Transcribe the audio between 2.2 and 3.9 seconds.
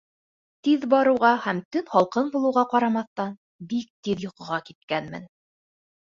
булыуға ҡарамаҫтан, бик